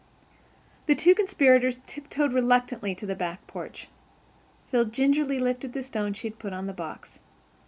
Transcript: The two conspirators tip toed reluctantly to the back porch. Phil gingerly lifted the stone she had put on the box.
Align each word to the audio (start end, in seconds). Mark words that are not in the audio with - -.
The 0.87 0.95
two 0.95 1.13
conspirators 1.13 1.79
tip 1.85 2.09
toed 2.09 2.33
reluctantly 2.33 2.95
to 2.95 3.05
the 3.05 3.13
back 3.13 3.45
porch. 3.45 3.87
Phil 4.65 4.85
gingerly 4.85 5.37
lifted 5.37 5.73
the 5.73 5.83
stone 5.83 6.13
she 6.13 6.27
had 6.29 6.39
put 6.39 6.53
on 6.53 6.65
the 6.65 6.73
box. 6.73 7.19